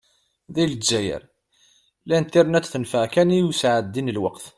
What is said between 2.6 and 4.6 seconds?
tenfeε kan i usεeddi n lweqt.